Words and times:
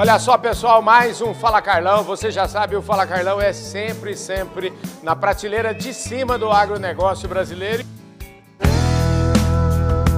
Olha 0.00 0.16
só, 0.16 0.38
pessoal, 0.38 0.80
mais 0.80 1.20
um 1.20 1.34
Fala 1.34 1.60
Carlão. 1.60 2.04
Você 2.04 2.30
já 2.30 2.46
sabe, 2.46 2.76
o 2.76 2.80
Fala 2.80 3.04
Carlão 3.04 3.40
é 3.40 3.52
sempre, 3.52 4.16
sempre 4.16 4.72
na 5.02 5.16
prateleira 5.16 5.74
de 5.74 5.92
cima 5.92 6.38
do 6.38 6.52
agronegócio 6.52 7.28
brasileiro. 7.28 7.84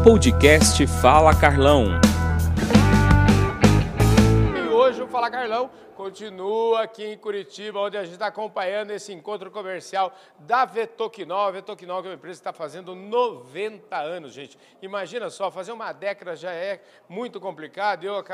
Podcast 0.05 0.87
Fala 0.87 1.35
Carlão. 1.35 1.99
E 4.55 4.69
hoje 4.69 5.01
o 5.01 5.09
Fala 5.09 5.31
Carlão 5.31 5.71
continua 6.01 6.85
aqui 6.85 7.05
em 7.05 7.19
Curitiba, 7.19 7.79
onde 7.79 7.95
a 7.95 8.03
gente 8.03 8.15
está 8.15 8.29
acompanhando 8.29 8.91
esse 8.91 9.13
encontro 9.13 9.51
comercial 9.51 10.17
da 10.39 10.65
Vetoquinol. 10.65 11.49
A 11.49 11.51
Vetoquinol, 11.51 12.01
que 12.01 12.09
é 12.09 12.11
uma 12.11 12.17
empresa 12.17 12.39
que 12.39 12.41
está 12.41 12.55
fazendo 12.55 12.95
90 12.95 13.95
anos, 13.99 14.33
gente. 14.33 14.59
Imagina 14.81 15.29
só, 15.29 15.51
fazer 15.51 15.73
uma 15.73 15.93
década 15.93 16.35
já 16.35 16.53
é 16.53 16.81
muito 17.07 17.39
complicado. 17.39 18.05
Eu 18.05 18.25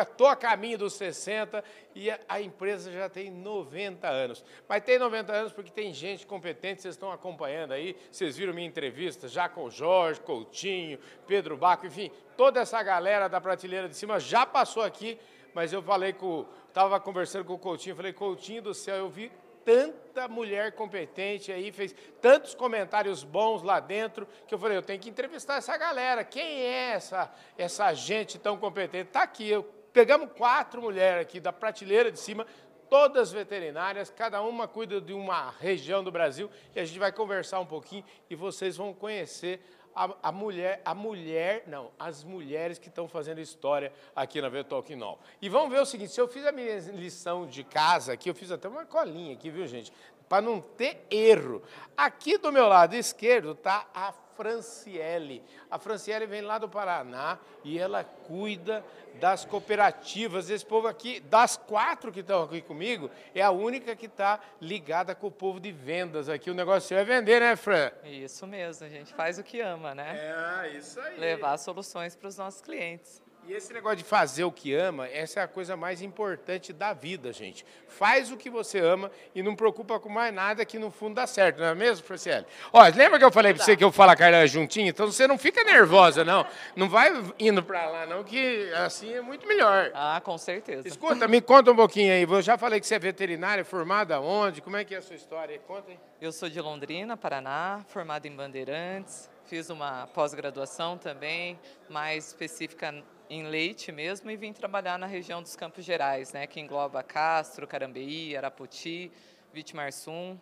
estou 0.00 0.26
a 0.26 0.34
caminho 0.34 0.78
dos 0.78 0.94
60 0.94 1.62
e 1.94 2.08
a 2.26 2.40
empresa 2.40 2.90
já 2.90 3.10
tem 3.10 3.30
90 3.30 4.08
anos. 4.08 4.42
Mas 4.66 4.82
tem 4.82 4.98
90 4.98 5.32
anos 5.34 5.52
porque 5.52 5.70
tem 5.70 5.92
gente 5.92 6.26
competente, 6.26 6.80
vocês 6.80 6.94
estão 6.94 7.12
acompanhando 7.12 7.72
aí. 7.72 7.94
Vocês 8.10 8.38
viram 8.38 8.54
minha 8.54 8.66
entrevista 8.66 9.28
já 9.28 9.50
com 9.50 9.64
o 9.64 9.70
Jorge, 9.70 10.18
Coutinho, 10.20 10.98
Pedro 11.26 11.58
Baco, 11.58 11.86
enfim, 11.86 12.10
toda 12.38 12.60
essa 12.60 12.82
galera 12.82 13.28
da 13.28 13.38
prateleira 13.38 13.86
de 13.86 13.96
cima 13.96 14.18
já 14.18 14.46
passou 14.46 14.82
aqui 14.82 15.18
mas 15.54 15.72
eu 15.72 15.82
falei 15.82 16.12
com. 16.12 16.46
Estava 16.68 16.98
conversando 16.98 17.44
com 17.44 17.54
o 17.54 17.58
Coutinho, 17.58 17.94
falei, 17.94 18.12
Coutinho 18.12 18.62
do 18.62 18.72
céu, 18.72 18.96
eu 18.96 19.10
vi 19.10 19.30
tanta 19.64 20.26
mulher 20.28 20.72
competente 20.72 21.52
aí, 21.52 21.70
fez 21.70 21.94
tantos 22.20 22.54
comentários 22.54 23.22
bons 23.22 23.62
lá 23.62 23.80
dentro, 23.80 24.26
que 24.46 24.54
eu 24.54 24.58
falei, 24.58 24.76
eu 24.76 24.82
tenho 24.82 25.00
que 25.00 25.10
entrevistar 25.10 25.56
essa 25.56 25.76
galera. 25.76 26.24
Quem 26.24 26.62
é 26.62 26.92
essa, 26.92 27.32
essa 27.56 27.92
gente 27.94 28.38
tão 28.38 28.56
competente? 28.56 29.08
Está 29.08 29.22
aqui, 29.22 29.48
eu, 29.48 29.62
pegamos 29.92 30.30
quatro 30.32 30.80
mulheres 30.80 31.22
aqui 31.22 31.40
da 31.40 31.52
prateleira 31.52 32.10
de 32.10 32.18
cima, 32.18 32.46
todas 32.88 33.32
veterinárias, 33.32 34.10
cada 34.10 34.42
uma 34.42 34.68
cuida 34.68 35.00
de 35.00 35.12
uma 35.14 35.50
região 35.50 36.04
do 36.04 36.12
Brasil, 36.12 36.50
e 36.74 36.80
a 36.80 36.84
gente 36.84 36.98
vai 36.98 37.12
conversar 37.12 37.60
um 37.60 37.66
pouquinho 37.66 38.04
e 38.28 38.34
vocês 38.34 38.76
vão 38.76 38.92
conhecer 38.92 39.60
a, 39.94 40.10
a, 40.22 40.32
mulher, 40.32 40.80
a 40.84 40.94
mulher, 40.94 41.64
não, 41.66 41.90
as 41.98 42.24
mulheres 42.24 42.78
que 42.78 42.88
estão 42.88 43.08
fazendo 43.08 43.40
história 43.40 43.92
aqui 44.14 44.40
na 44.40 44.48
Vetoquinol. 44.48 45.18
E 45.40 45.48
vamos 45.48 45.70
ver 45.70 45.80
o 45.80 45.86
seguinte, 45.86 46.12
se 46.12 46.20
eu 46.20 46.28
fiz 46.28 46.44
a 46.46 46.52
minha 46.52 46.78
lição 46.92 47.46
de 47.46 47.64
casa 47.64 48.12
aqui, 48.12 48.30
eu 48.30 48.34
fiz 48.34 48.50
até 48.50 48.68
uma 48.68 48.86
colinha 48.86 49.34
aqui, 49.34 49.50
viu, 49.50 49.66
gente? 49.66 49.92
Para 50.28 50.42
não 50.42 50.60
ter 50.60 51.06
erro. 51.10 51.62
Aqui 51.96 52.38
do 52.38 52.50
meu 52.50 52.66
lado 52.66 52.94
esquerdo 52.94 53.52
está 53.52 53.86
a 53.94 54.12
Franciele. 54.36 55.42
A 55.70 55.78
Franciele 55.78 56.26
vem 56.26 56.42
lá 56.42 56.58
do 56.58 56.68
Paraná 56.68 57.38
e 57.64 57.78
ela 57.78 58.02
cuida 58.04 58.84
das 59.20 59.44
cooperativas. 59.44 60.50
Esse 60.50 60.64
povo 60.66 60.88
aqui, 60.88 61.20
das 61.20 61.56
quatro 61.56 62.10
que 62.10 62.20
estão 62.20 62.42
aqui 62.42 62.60
comigo, 62.60 63.10
é 63.34 63.42
a 63.42 63.50
única 63.50 63.94
que 63.94 64.06
está 64.06 64.40
ligada 64.60 65.14
com 65.14 65.28
o 65.28 65.30
povo 65.30 65.60
de 65.60 65.70
vendas 65.70 66.28
aqui. 66.28 66.50
O 66.50 66.54
negócio 66.54 66.96
é 66.96 67.04
vender, 67.04 67.40
né, 67.40 67.56
Fran? 67.56 67.90
Isso 68.04 68.46
mesmo, 68.46 68.86
a 68.86 68.90
gente 68.90 69.14
faz 69.14 69.38
o 69.38 69.42
que 69.42 69.60
ama, 69.60 69.94
né? 69.94 70.18
É, 70.18 70.76
isso 70.76 71.00
aí. 71.00 71.18
Levar 71.18 71.56
soluções 71.58 72.16
para 72.16 72.28
os 72.28 72.36
nossos 72.36 72.60
clientes. 72.60 73.21
E 73.48 73.52
esse 73.54 73.72
negócio 73.72 73.96
de 73.96 74.04
fazer 74.04 74.44
o 74.44 74.52
que 74.52 74.72
ama, 74.72 75.08
essa 75.08 75.40
é 75.40 75.42
a 75.42 75.48
coisa 75.48 75.76
mais 75.76 76.00
importante 76.00 76.72
da 76.72 76.92
vida, 76.92 77.32
gente. 77.32 77.66
Faz 77.88 78.30
o 78.30 78.36
que 78.36 78.48
você 78.48 78.78
ama 78.78 79.10
e 79.34 79.42
não 79.42 79.56
preocupa 79.56 79.98
com 79.98 80.08
mais 80.08 80.32
nada 80.32 80.64
que 80.64 80.78
no 80.78 80.92
fundo 80.92 81.16
dá 81.16 81.26
certo, 81.26 81.58
não 81.58 81.66
é 81.66 81.74
mesmo, 81.74 82.06
Franciele? 82.06 82.46
Ó, 82.72 82.80
lembra 82.94 83.18
que 83.18 83.24
eu 83.24 83.32
falei 83.32 83.52
para 83.52 83.64
você 83.64 83.76
que 83.76 83.82
eu 83.82 83.90
falo 83.90 84.12
a 84.12 84.16
Carla 84.16 84.46
juntinho? 84.46 84.88
Então 84.88 85.10
você 85.10 85.26
não 85.26 85.36
fica 85.36 85.64
nervosa, 85.64 86.24
não. 86.24 86.46
Não 86.76 86.88
vai 86.88 87.12
indo 87.38 87.64
para 87.64 87.84
lá, 87.88 88.06
não, 88.06 88.22
que 88.22 88.72
assim 88.74 89.12
é 89.12 89.20
muito 89.20 89.46
melhor. 89.46 89.90
Ah, 89.92 90.20
com 90.22 90.38
certeza. 90.38 90.86
Escuta, 90.86 91.26
me 91.26 91.40
conta 91.40 91.72
um 91.72 91.76
pouquinho 91.76 92.12
aí. 92.12 92.22
Eu 92.22 92.42
já 92.42 92.56
falei 92.56 92.78
que 92.78 92.86
você 92.86 92.94
é 92.94 92.98
veterinária, 93.00 93.64
formada 93.64 94.20
onde? 94.20 94.60
Como 94.60 94.76
é 94.76 94.84
que 94.84 94.94
é 94.94 94.98
a 94.98 95.02
sua 95.02 95.16
história? 95.16 95.58
Conta 95.66 95.90
aí. 95.90 95.98
Eu 96.20 96.30
sou 96.30 96.48
de 96.48 96.60
Londrina, 96.60 97.16
Paraná, 97.16 97.84
formada 97.88 98.28
em 98.28 98.36
Bandeirantes. 98.36 99.28
Fiz 99.44 99.68
uma 99.68 100.06
pós-graduação 100.14 100.96
também, 100.96 101.58
mais 101.90 102.28
específica 102.28 102.94
em 103.32 103.44
leite 103.44 103.90
mesmo 103.90 104.30
e 104.30 104.36
vim 104.36 104.52
trabalhar 104.52 104.98
na 104.98 105.06
região 105.06 105.40
dos 105.40 105.56
Campos 105.56 105.86
Gerais, 105.86 106.34
né, 106.34 106.46
que 106.46 106.60
engloba 106.60 107.02
Castro, 107.02 107.66
Carambeí, 107.66 108.36
Arapoti, 108.36 109.10
Vitimarsum, 109.54 110.38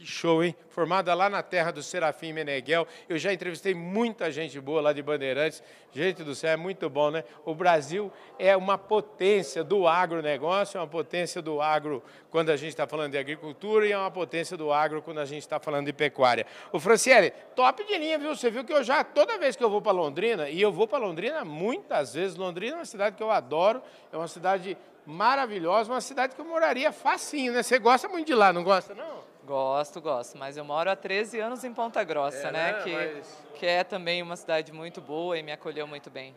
que 0.00 0.06
show, 0.06 0.42
hein? 0.42 0.56
Formada 0.70 1.12
lá 1.12 1.28
na 1.28 1.42
terra 1.42 1.70
do 1.70 1.82
Serafim 1.82 2.32
Meneghel. 2.32 2.86
Eu 3.06 3.18
já 3.18 3.34
entrevistei 3.34 3.74
muita 3.74 4.30
gente 4.32 4.58
boa 4.58 4.80
lá 4.80 4.94
de 4.94 5.02
Bandeirantes. 5.02 5.62
Gente 5.92 6.24
do 6.24 6.34
céu, 6.34 6.52
é 6.52 6.56
muito 6.56 6.88
bom, 6.88 7.10
né? 7.10 7.22
O 7.44 7.54
Brasil 7.54 8.10
é 8.38 8.56
uma 8.56 8.78
potência 8.78 9.62
do 9.62 9.86
agronegócio, 9.86 10.78
é 10.78 10.80
uma 10.80 10.86
potência 10.86 11.42
do 11.42 11.60
agro 11.60 12.02
quando 12.30 12.48
a 12.48 12.56
gente 12.56 12.70
está 12.70 12.86
falando 12.86 13.12
de 13.12 13.18
agricultura 13.18 13.86
e 13.86 13.92
é 13.92 13.98
uma 13.98 14.10
potência 14.10 14.56
do 14.56 14.72
agro 14.72 15.02
quando 15.02 15.18
a 15.18 15.26
gente 15.26 15.42
está 15.42 15.60
falando 15.60 15.84
de 15.84 15.92
pecuária. 15.92 16.46
O 16.72 16.80
Franciele, 16.80 17.30
top 17.54 17.84
de 17.84 17.98
linha, 17.98 18.18
viu? 18.18 18.34
Você 18.34 18.50
viu 18.50 18.64
que 18.64 18.72
eu 18.72 18.82
já, 18.82 19.04
toda 19.04 19.36
vez 19.36 19.54
que 19.54 19.62
eu 19.62 19.68
vou 19.68 19.82
para 19.82 19.92
Londrina, 19.92 20.48
e 20.48 20.62
eu 20.62 20.72
vou 20.72 20.88
para 20.88 20.98
Londrina 20.98 21.44
muitas 21.44 22.14
vezes, 22.14 22.38
Londrina 22.38 22.76
é 22.76 22.78
uma 22.78 22.84
cidade 22.86 23.16
que 23.16 23.22
eu 23.22 23.30
adoro, 23.30 23.82
é 24.10 24.16
uma 24.16 24.28
cidade 24.28 24.78
maravilhosa, 25.04 25.92
uma 25.92 26.00
cidade 26.00 26.34
que 26.34 26.40
eu 26.40 26.44
moraria 26.46 26.90
facinho, 26.90 27.52
né? 27.52 27.62
Você 27.62 27.78
gosta 27.78 28.08
muito 28.08 28.26
de 28.26 28.34
lá, 28.34 28.50
não 28.50 28.64
gosta, 28.64 28.94
não? 28.94 29.28
Gosto, 29.50 30.00
gosto, 30.00 30.38
mas 30.38 30.56
eu 30.56 30.64
moro 30.64 30.88
há 30.88 30.94
13 30.94 31.40
anos 31.40 31.64
em 31.64 31.74
Ponta 31.74 32.04
Grossa, 32.04 32.46
é, 32.46 32.52
né? 32.52 32.72
né? 32.72 32.82
Que, 32.84 32.94
mas... 32.94 33.44
que 33.56 33.66
é 33.66 33.82
também 33.82 34.22
uma 34.22 34.36
cidade 34.36 34.72
muito 34.72 35.00
boa 35.00 35.36
e 35.36 35.42
me 35.42 35.50
acolheu 35.50 35.88
muito 35.88 36.08
bem. 36.08 36.36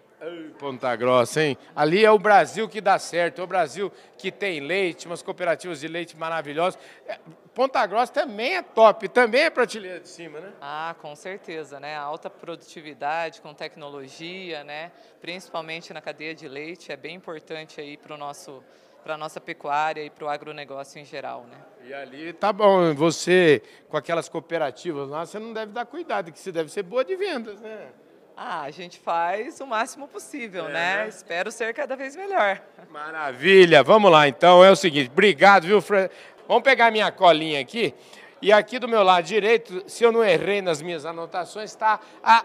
Ponta 0.58 0.96
Grossa, 0.96 1.44
hein? 1.44 1.56
Ali 1.76 2.04
é 2.04 2.10
o 2.10 2.18
Brasil 2.18 2.68
que 2.68 2.82
dá 2.82 2.98
certo, 2.98 3.40
é 3.40 3.44
o 3.44 3.46
Brasil 3.46 3.92
que 4.18 4.32
tem 4.32 4.62
leite, 4.62 5.06
umas 5.06 5.22
cooperativas 5.22 5.80
de 5.80 5.88
leite 5.88 6.18
maravilhosas. 6.18 6.80
É, 7.06 7.20
Ponta 7.54 7.86
Grossa 7.86 8.12
também 8.12 8.56
é 8.56 8.64
top, 8.64 9.08
também 9.08 9.42
é 9.42 9.50
prateleira 9.52 10.00
de 10.00 10.10
cima, 10.10 10.40
né? 10.40 10.52
Ah, 10.60 10.96
com 11.00 11.16
certeza, 11.16 11.80
né? 11.80 11.96
alta 11.96 12.32
produtividade 12.32 13.42
com 13.42 13.54
tecnologia, 13.54 14.64
né? 14.64 14.92
Principalmente 15.22 15.94
na 15.94 16.02
cadeia 16.02 16.34
de 16.34 16.48
leite, 16.48 16.92
é 16.92 16.98
bem 16.98 17.14
importante 17.14 17.80
aí 17.80 17.96
para 17.96 18.16
o 18.16 18.18
nosso 18.18 18.64
para 19.04 19.16
a 19.16 19.18
nossa 19.18 19.42
pecuária 19.42 20.04
e 20.04 20.10
para 20.10 20.26
o 20.26 20.30
agronegócio 20.30 21.00
em 21.00 21.06
geral. 21.06 21.46
Né? 21.50 21.58
E 21.86 21.94
ali 21.94 22.34
tá 22.34 22.54
bom, 22.54 22.94
você 22.94 23.62
com 23.90 23.98
aquelas 23.98 24.30
cooperativas 24.30 25.10
lá, 25.10 25.26
você 25.26 25.38
não 25.38 25.52
deve 25.52 25.72
dar 25.72 25.86
cuidado, 25.86 26.32
que 26.32 26.40
você 26.40 26.52
deve 26.52 26.72
ser 26.72 26.84
boa 26.84 27.04
de 27.04 27.16
vendas, 27.16 27.60
né? 27.60 27.88
Ah, 28.36 28.62
a 28.62 28.72
gente 28.72 28.98
faz 28.98 29.60
o 29.62 29.68
máximo 29.68 30.08
possível, 30.08 30.68
é, 30.68 30.72
né? 30.72 30.98
né? 31.04 31.08
Espero 31.08 31.52
ser 31.52 31.72
cada 31.74 31.96
vez 31.96 32.16
melhor. 32.16 32.60
Maravilha, 32.90 33.84
vamos 33.84 34.12
lá 34.12 34.28
então. 34.28 34.64
É 34.66 34.72
o 34.72 34.76
seguinte, 34.76 35.12
obrigado, 35.12 35.68
viu, 35.68 35.80
Fred? 35.82 36.10
Vamos 36.48 36.64
pegar 36.64 36.92
minha 36.92 37.12
colinha 37.12 37.60
aqui. 37.60 37.94
E 38.42 38.52
aqui 38.52 38.78
do 38.78 38.90
meu 38.90 39.04
lado 39.04 39.24
direito, 39.24 39.84
se 39.88 40.04
eu 40.04 40.12
não 40.12 40.22
errei 40.22 40.62
nas 40.62 40.82
minhas 40.82 41.06
anotações, 41.06 41.70
está 41.70 42.00
a 42.22 42.44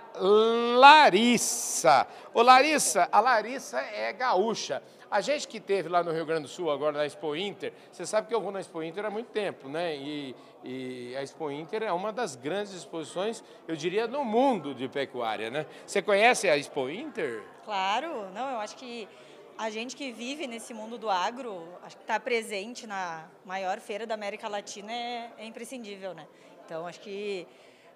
Larissa. 0.77 2.07
Ô 2.33 2.43
Larissa, 2.43 3.09
a 3.11 3.19
Larissa 3.19 3.81
é 3.81 4.13
gaúcha. 4.13 4.81
A 5.11 5.23
gente 5.23 5.49
que 5.49 5.59
teve 5.59 5.89
lá 5.89 6.03
no 6.03 6.13
Rio 6.13 6.27
Grande 6.27 6.43
do 6.43 6.49
Sul, 6.49 6.71
agora 6.71 6.99
na 6.99 7.07
Expo 7.07 7.35
Inter, 7.35 7.73
você 7.91 8.05
sabe 8.05 8.29
que 8.29 8.35
eu 8.35 8.41
vou 8.43 8.53
na 8.53 8.61
Expo 8.61 8.83
Inter 8.83 9.07
há 9.07 9.11
muito 9.11 9.29
tempo, 9.29 9.67
né? 9.67 9.97
E, 9.97 10.37
e 10.63 11.17
a 11.17 11.23
Expo 11.23 11.51
Inter 11.51 11.83
é 11.83 11.93
uma 11.93 12.13
das 12.13 12.37
grandes 12.37 12.75
exposições, 12.75 13.43
eu 13.67 13.75
diria, 13.75 14.07
no 14.07 14.23
mundo 14.23 14.75
de 14.75 14.87
pecuária, 14.87 15.51
né? 15.51 15.65
Você 15.87 16.03
conhece 16.03 16.47
a 16.49 16.59
Expo 16.59 16.91
Inter? 16.91 17.43
Claro, 17.65 18.29
não, 18.35 18.51
eu 18.51 18.59
acho 18.59 18.77
que 18.77 19.09
a 19.57 19.71
gente 19.71 19.97
que 19.97 20.13
vive 20.13 20.47
nesse 20.47 20.75
mundo 20.75 20.99
do 20.99 21.09
agro, 21.09 21.67
acho 21.83 21.97
que 21.97 22.03
estar 22.03 22.15
tá 22.15 22.21
presente 22.21 22.87
na 22.87 23.29
maior 23.47 23.81
feira 23.81 24.07
da 24.07 24.13
América 24.13 24.47
Latina 24.47 24.93
é, 24.93 25.33
é 25.39 25.47
imprescindível, 25.47 26.13
né? 26.13 26.27
Então, 26.67 26.87
acho 26.87 27.01
que 27.01 27.47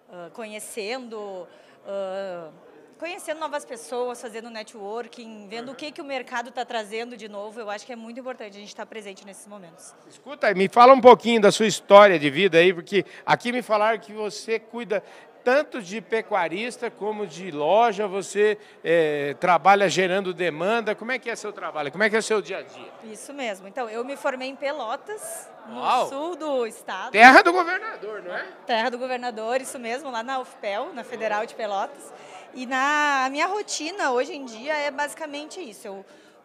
uh, 0.08 0.30
conhecendo... 0.30 1.46
Uh, 1.84 2.72
conhecendo 3.02 3.40
novas 3.40 3.64
pessoas, 3.64 4.22
fazendo 4.22 4.48
networking, 4.48 5.48
vendo 5.48 5.66
uhum. 5.66 5.72
o 5.72 5.76
que, 5.76 5.90
que 5.90 6.00
o 6.00 6.04
mercado 6.04 6.50
está 6.50 6.64
trazendo 6.64 7.16
de 7.16 7.28
novo, 7.28 7.58
eu 7.58 7.68
acho 7.68 7.84
que 7.84 7.92
é 7.92 7.97
muito 7.97 8.21
importante 8.21 8.56
a 8.56 8.60
gente 8.60 8.68
estar 8.68 8.84
tá 8.84 8.86
presente 8.86 9.27
nesses 9.27 9.48
momentos. 9.48 9.92
Escuta, 10.09 10.54
me 10.54 10.68
fala 10.68 10.92
um 10.92 11.00
pouquinho 11.00 11.41
da 11.41 11.50
sua 11.50 11.66
história 11.66 12.16
de 12.16 12.30
vida 12.30 12.59
aí, 12.59 12.72
porque 12.72 13.04
aqui 13.27 13.50
me 13.50 13.60
falaram 13.60 13.98
que 13.98 14.12
você 14.12 14.60
cuida 14.60 15.03
tanto 15.42 15.82
de 15.82 16.00
pecuarista 16.00 16.92
como 16.92 17.27
de 17.27 17.50
loja, 17.50 18.06
você 18.06 18.56
é, 18.84 19.34
trabalha 19.41 19.88
gerando 19.88 20.32
demanda. 20.32 20.94
Como 20.94 21.10
é 21.10 21.18
que 21.18 21.28
é 21.28 21.34
seu 21.34 21.53
trabalho? 21.53 21.91
Como 21.91 22.04
é 22.04 22.09
que 22.09 22.15
é 22.15 22.21
seu 22.21 22.41
dia 22.41 22.59
a 22.59 22.62
dia? 22.62 22.88
Isso 23.03 23.34
mesmo. 23.34 23.66
Então, 23.66 23.91
eu 23.91 24.04
me 24.04 24.16
formei 24.16 24.48
em 24.48 24.54
Pelotas, 24.54 25.50
no 25.66 25.80
Uau. 25.80 26.09
sul 26.09 26.36
do 26.36 26.65
estado. 26.68 27.10
Terra 27.10 27.42
do 27.42 27.53
governador, 27.53 28.22
não 28.22 28.32
é? 28.32 28.47
Terra 28.65 28.91
do 28.91 28.98
governador, 28.98 29.60
isso 29.60 29.80
mesmo, 29.80 30.09
lá 30.09 30.22
na 30.22 30.38
UFPEL, 30.38 30.92
na 30.94 31.03
Federal 31.03 31.44
de 31.44 31.56
Pelotas. 31.56 32.12
E 32.54 32.66
na 32.66 33.28
minha 33.31 33.47
rotina 33.47 34.13
hoje 34.13 34.34
em 34.34 34.45
dia 34.45 34.75
é 34.75 34.91
basicamente 34.91 35.60
isso. 35.60 35.87
Eu 35.87 36.04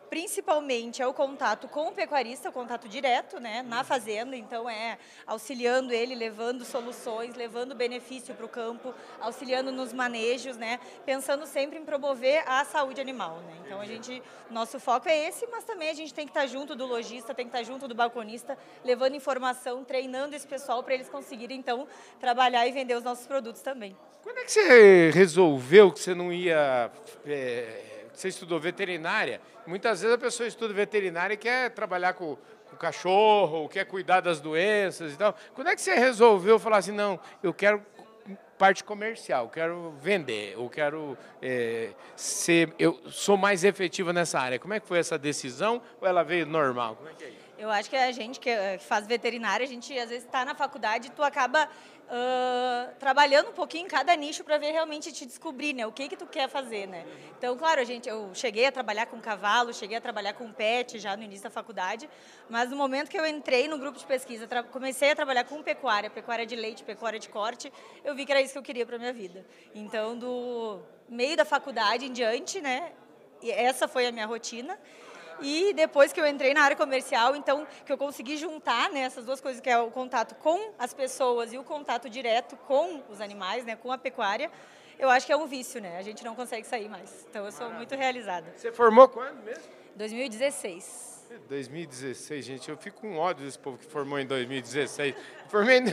principalmente 0.09 1.01
é 1.01 1.07
o 1.07 1.13
contato 1.13 1.67
com 1.67 1.87
o 1.87 1.91
pecuarista, 1.91 2.49
o 2.49 2.51
contato 2.51 2.87
direto, 2.87 3.39
né, 3.39 3.61
na 3.61 3.83
fazenda, 3.83 4.35
então 4.35 4.69
é 4.69 4.97
auxiliando 5.25 5.93
ele, 5.93 6.15
levando 6.15 6.63
soluções, 6.63 7.35
levando 7.35 7.75
benefício 7.75 8.33
para 8.33 8.45
o 8.45 8.49
campo, 8.49 8.93
auxiliando 9.19 9.71
nos 9.71 9.93
manejos, 9.93 10.57
né, 10.57 10.79
pensando 11.05 11.45
sempre 11.45 11.77
em 11.77 11.85
promover 11.85 12.43
a 12.47 12.63
saúde 12.65 13.01
animal, 13.01 13.37
né. 13.41 13.57
Então 13.65 13.81
a 13.81 13.85
gente, 13.85 14.21
nosso 14.49 14.79
foco 14.79 15.09
é 15.09 15.27
esse, 15.27 15.45
mas 15.47 15.63
também 15.63 15.89
a 15.89 15.93
gente 15.93 16.13
tem 16.13 16.25
que 16.25 16.31
estar 16.31 16.47
junto 16.47 16.75
do 16.75 16.85
lojista, 16.85 17.33
tem 17.33 17.45
que 17.45 17.55
estar 17.55 17.63
junto 17.63 17.87
do 17.87 17.95
balconista, 17.95 18.57
levando 18.83 19.15
informação, 19.15 19.83
treinando 19.83 20.35
esse 20.35 20.47
pessoal 20.47 20.83
para 20.83 20.93
eles 20.93 21.09
conseguirem 21.09 21.57
então 21.57 21.87
trabalhar 22.19 22.67
e 22.67 22.71
vender 22.71 22.95
os 22.95 23.03
nossos 23.03 23.27
produtos 23.27 23.61
também. 23.61 23.95
Quando 24.23 24.39
é 24.39 24.43
que 24.43 24.51
você 24.51 25.11
resolveu 25.11 25.91
que 25.91 25.99
você 25.99 26.13
não 26.13 26.33
ia 26.33 26.91
é 27.25 27.96
você 28.17 28.29
estudou 28.29 28.59
veterinária, 28.59 29.39
muitas 29.65 30.01
vezes 30.01 30.15
a 30.15 30.17
pessoa 30.17 30.47
estuda 30.47 30.73
veterinária 30.73 31.35
e 31.35 31.37
quer 31.37 31.69
trabalhar 31.69 32.13
com, 32.13 32.35
com 32.69 32.75
cachorro, 32.75 33.69
quer 33.69 33.85
cuidar 33.85 34.21
das 34.21 34.39
doenças 34.39 35.13
e 35.13 35.17
tal. 35.17 35.35
Quando 35.53 35.67
é 35.67 35.75
que 35.75 35.81
você 35.81 35.93
resolveu 35.93 36.57
falar 36.57 36.77
assim, 36.77 36.91
não, 36.91 37.19
eu 37.43 37.53
quero 37.53 37.85
parte 38.57 38.83
comercial, 38.83 39.49
quero 39.49 39.93
vender, 40.01 40.53
eu 40.53 40.67
quero 40.67 41.15
é, 41.39 41.91
ser, 42.15 42.73
eu 42.79 42.99
sou 43.11 43.37
mais 43.37 43.63
efetiva 43.63 44.11
nessa 44.11 44.39
área. 44.39 44.57
Como 44.57 44.73
é 44.73 44.79
que 44.79 44.87
foi 44.87 44.97
essa 44.97 45.17
decisão 45.17 45.79
ou 46.01 46.07
ela 46.07 46.23
veio 46.23 46.47
normal? 46.47 46.95
Como 46.95 47.09
é 47.09 47.13
que 47.13 47.23
é 47.23 47.29
isso? 47.29 47.47
Eu 47.57 47.71
acho 47.71 47.89
que 47.89 47.95
a 47.95 48.11
gente 48.11 48.39
que 48.39 48.51
faz 48.79 49.07
veterinária, 49.07 49.63
a 49.63 49.67
gente 49.67 49.91
às 49.97 50.09
vezes 50.09 50.25
está 50.25 50.45
na 50.45 50.53
faculdade 50.55 51.07
e 51.07 51.11
tu 51.11 51.23
acaba 51.23 51.67
uh, 52.07 52.95
trabalhando 52.97 53.49
um 53.49 53.53
pouquinho 53.53 53.85
em 53.85 53.87
cada 53.87 54.15
nicho 54.15 54.43
para 54.43 54.57
ver 54.57 54.71
realmente 54.71 55.11
te 55.11 55.25
descobrir, 55.25 55.73
né? 55.73 55.85
O 55.85 55.91
que 55.91 56.07
que 56.09 56.17
tu 56.17 56.25
quer 56.25 56.49
fazer, 56.49 56.87
né? 56.87 57.05
Então, 57.37 57.55
claro, 57.57 57.81
a 57.81 57.83
gente, 57.83 58.07
eu 58.07 58.31
cheguei 58.33 58.65
a 58.65 58.71
trabalhar 58.71 59.05
com 59.05 59.19
cavalo, 59.19 59.73
cheguei 59.73 59.97
a 59.97 60.01
trabalhar 60.01 60.33
com 60.33 60.51
pet 60.51 60.99
já 60.99 61.15
no 61.15 61.23
início 61.23 61.43
da 61.43 61.49
faculdade, 61.49 62.09
mas 62.49 62.69
no 62.69 62.75
momento 62.75 63.09
que 63.09 63.19
eu 63.19 63.25
entrei 63.25 63.67
no 63.67 63.77
grupo 63.77 63.99
de 63.99 64.05
pesquisa, 64.05 64.47
comecei 64.71 65.11
a 65.11 65.15
trabalhar 65.15 65.43
com 65.43 65.61
pecuária, 65.61 66.09
pecuária 66.09 66.45
de 66.45 66.55
leite, 66.55 66.83
pecuária 66.83 67.19
de 67.19 67.29
corte, 67.29 67.71
eu 68.03 68.15
vi 68.15 68.25
que 68.25 68.31
era 68.31 68.41
isso 68.41 68.53
que 68.53 68.59
eu 68.59 68.63
queria 68.63 68.85
para 68.85 68.97
minha 68.97 69.13
vida. 69.13 69.45
Então, 69.75 70.17
do 70.17 70.79
meio 71.09 71.35
da 71.37 71.45
faculdade 71.45 72.05
em 72.05 72.11
diante, 72.11 72.61
né? 72.61 72.91
essa 73.43 73.87
foi 73.87 74.07
a 74.07 74.11
minha 74.11 74.25
rotina. 74.25 74.77
E 75.41 75.73
depois 75.73 76.11
que 76.11 76.19
eu 76.19 76.27
entrei 76.27 76.53
na 76.53 76.61
área 76.61 76.75
comercial, 76.75 77.35
então, 77.35 77.67
que 77.85 77.91
eu 77.91 77.97
consegui 77.97 78.37
juntar 78.37 78.89
né, 78.89 79.01
essas 79.01 79.25
duas 79.25 79.41
coisas, 79.41 79.61
que 79.61 79.69
é 79.69 79.77
o 79.77 79.91
contato 79.91 80.35
com 80.35 80.71
as 80.77 80.93
pessoas 80.93 81.53
e 81.53 81.57
o 81.57 81.63
contato 81.63 82.09
direto 82.09 82.55
com 82.67 83.01
os 83.09 83.21
animais, 83.21 83.65
né, 83.65 83.75
com 83.75 83.91
a 83.91 83.97
pecuária, 83.97 84.51
eu 84.99 85.09
acho 85.09 85.25
que 85.25 85.31
é 85.31 85.37
um 85.37 85.45
vício, 85.45 85.79
né? 85.79 85.97
A 85.97 86.01
gente 86.01 86.23
não 86.23 86.33
consegue 86.33 86.65
sair 86.65 86.89
mais. 86.89 87.25
Então, 87.29 87.45
eu 87.45 87.51
sou 87.51 87.69
muito 87.69 87.93
realizada. 87.95 88.51
Você 88.55 88.71
formou 88.71 89.07
quando 89.07 89.43
mesmo? 89.43 89.63
2016. 89.95 91.17
2016, 91.49 92.45
gente, 92.45 92.69
eu 92.69 92.77
fico 92.77 93.01
com 93.01 93.17
ódio 93.17 93.45
desse 93.45 93.59
povo 93.59 93.77
que 93.77 93.85
formou 93.85 94.17
em 94.17 94.25
2016. 94.25 95.13
Formei 95.49 95.79
em 95.79 95.83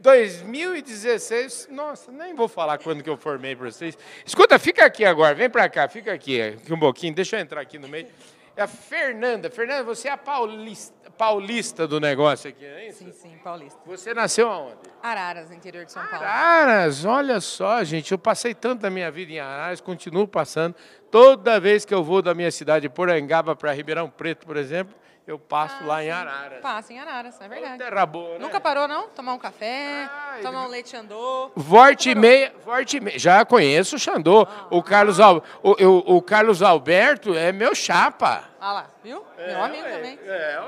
2016, 0.00 1.68
nossa, 1.70 2.10
nem 2.10 2.34
vou 2.34 2.48
falar 2.48 2.78
quando 2.78 3.02
que 3.02 3.08
eu 3.08 3.16
formei 3.16 3.54
para 3.54 3.70
vocês. 3.70 3.96
Escuta, 4.24 4.58
fica 4.58 4.84
aqui 4.84 5.04
agora, 5.04 5.34
vem 5.34 5.48
para 5.48 5.68
cá, 5.68 5.88
fica 5.88 6.12
aqui, 6.12 6.40
aqui 6.40 6.72
um 6.72 6.78
pouquinho, 6.78 7.14
deixa 7.14 7.36
eu 7.36 7.40
entrar 7.40 7.60
aqui 7.60 7.78
no 7.78 7.88
meio. 7.88 8.08
É 8.56 8.62
a 8.62 8.66
Fernanda. 8.66 9.50
Fernanda, 9.50 9.84
você 9.84 10.08
é 10.08 10.12
a 10.12 10.16
paulista, 10.16 11.10
paulista 11.10 11.86
do 11.86 12.00
negócio 12.00 12.48
aqui, 12.48 12.64
é 12.64 12.88
isso? 12.88 13.04
Sim, 13.04 13.12
sim, 13.12 13.38
paulista. 13.44 13.78
Você 13.84 14.14
nasceu 14.14 14.50
aonde? 14.50 14.78
Araras, 15.02 15.52
interior 15.52 15.84
de 15.84 15.92
São 15.92 16.04
Paulo. 16.06 16.24
Araras, 16.24 17.04
olha 17.04 17.38
só, 17.38 17.84
gente. 17.84 18.12
Eu 18.12 18.18
passei 18.18 18.54
tanto 18.54 18.80
da 18.80 18.90
minha 18.90 19.10
vida 19.10 19.32
em 19.32 19.38
Araras, 19.38 19.82
continuo 19.82 20.26
passando. 20.26 20.74
Toda 21.10 21.60
vez 21.60 21.84
que 21.84 21.92
eu 21.92 22.02
vou 22.02 22.22
da 22.22 22.34
minha 22.34 22.50
cidade, 22.50 22.88
Porangaba, 22.88 23.54
para 23.54 23.72
Ribeirão 23.72 24.08
Preto, 24.08 24.46
por 24.46 24.56
exemplo, 24.56 24.94
eu 25.26 25.40
passo 25.40 25.76
ah, 25.80 25.86
lá 25.86 26.04
em 26.04 26.10
Araras. 26.10 26.60
Passa 26.60 26.92
em 26.92 27.00
Araras, 27.00 27.40
é 27.40 27.48
verdade. 27.48 27.78
Terra 27.78 28.06
boa, 28.06 28.34
né? 28.34 28.38
Nunca 28.38 28.60
parou, 28.60 28.86
não? 28.86 29.08
Tomar 29.08 29.34
um 29.34 29.38
café, 29.38 30.04
ah, 30.08 30.38
tomar 30.40 30.60
ele... 30.60 30.68
um 30.68 30.70
leite 30.70 30.90
Xandô. 30.90 31.50
Vorte 31.56 32.10
e 32.10 32.14
meia, 32.14 32.54
Vorte 32.64 33.00
meia. 33.00 33.18
Já 33.18 33.44
conheço 33.44 33.96
o 33.96 33.98
Xandô. 33.98 34.46
Ah, 34.48 34.68
o, 34.70 34.80
Carlos 34.84 35.18
Al... 35.18 35.42
o, 35.64 35.70
o, 35.84 36.16
o, 36.16 36.22
Carlos 36.22 36.62
Alberto 36.62 37.34
é 37.34 37.50
meu 37.50 37.74
chapa. 37.74 38.44
Ah 38.60 38.72
lá, 38.72 38.86
viu? 39.02 39.24
É, 39.36 39.48
meu 39.48 39.64
amigo 39.64 39.88
também. 39.88 40.18
É, 40.24 40.60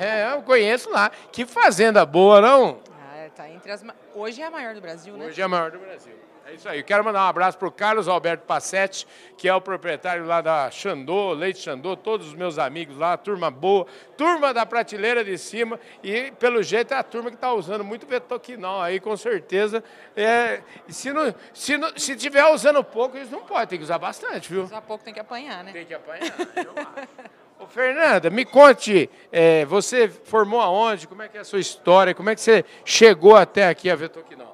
é, 0.00 0.34
eu 0.34 0.42
conheço 0.42 0.90
lá. 0.90 1.10
Que 1.32 1.46
fazenda 1.46 2.04
boa, 2.04 2.42
não? 2.42 2.80
Ah, 2.92 3.28
tá 3.34 3.48
entre 3.48 3.72
as... 3.72 3.82
Hoje 4.14 4.42
é 4.42 4.46
a 4.46 4.50
maior 4.50 4.74
do 4.74 4.82
Brasil, 4.82 5.16
né? 5.16 5.26
Hoje 5.26 5.40
é 5.40 5.44
a 5.44 5.48
maior 5.48 5.70
do 5.70 5.78
Brasil. 5.78 6.14
É 6.46 6.52
isso 6.52 6.68
aí. 6.68 6.80
Eu 6.80 6.84
quero 6.84 7.02
mandar 7.02 7.24
um 7.24 7.28
abraço 7.28 7.56
para 7.56 7.68
o 7.68 7.72
Carlos 7.72 8.06
Alberto 8.06 8.44
Passetti, 8.44 9.06
que 9.36 9.48
é 9.48 9.54
o 9.54 9.60
proprietário 9.60 10.26
lá 10.26 10.42
da 10.42 10.70
Xandô, 10.70 11.32
Leite 11.32 11.60
Xandô, 11.60 11.96
todos 11.96 12.28
os 12.28 12.34
meus 12.34 12.58
amigos 12.58 12.98
lá, 12.98 13.16
turma 13.16 13.50
boa, 13.50 13.86
turma 14.16 14.52
da 14.52 14.66
prateleira 14.66 15.24
de 15.24 15.38
cima, 15.38 15.80
e 16.02 16.30
pelo 16.32 16.62
jeito 16.62 16.92
é 16.92 16.98
a 16.98 17.02
turma 17.02 17.30
que 17.30 17.36
está 17.36 17.52
usando 17.52 17.82
muito 17.82 18.06
Vetoquinol 18.06 18.82
aí, 18.82 19.00
com 19.00 19.16
certeza. 19.16 19.82
É, 20.14 20.60
se, 20.88 21.12
não, 21.14 21.34
se, 21.54 21.78
não, 21.78 21.96
se 21.96 22.14
tiver 22.14 22.44
usando 22.46 22.84
pouco, 22.84 23.16
eles 23.16 23.30
não 23.30 23.40
podem, 23.40 23.66
tem 23.66 23.78
que 23.78 23.84
usar 23.84 23.98
bastante, 23.98 24.52
viu? 24.52 24.64
Usar 24.64 24.82
pouco 24.82 25.02
tem 25.02 25.14
que 25.14 25.20
apanhar, 25.20 25.64
né? 25.64 25.72
Tem 25.72 25.86
que 25.86 25.94
apanhar, 25.94 26.30
Ô, 27.58 27.66
Fernanda, 27.66 28.28
me 28.28 28.44
conte, 28.44 29.08
é, 29.32 29.64
você 29.64 30.08
formou 30.08 30.60
aonde? 30.60 31.06
Como 31.06 31.22
é 31.22 31.28
que 31.28 31.38
é 31.38 31.40
a 31.40 31.44
sua 31.44 31.60
história? 31.60 32.14
Como 32.14 32.28
é 32.28 32.34
que 32.34 32.40
você 32.40 32.64
chegou 32.84 33.36
até 33.36 33.68
aqui 33.68 33.88
a 33.88 33.96
Vetoquinol? 33.96 34.53